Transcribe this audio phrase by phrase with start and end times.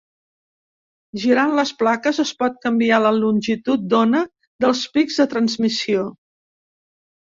[1.23, 4.25] Girant les plaques es pot canviar la longitud d'ona
[4.69, 6.13] dels pics de transmissió.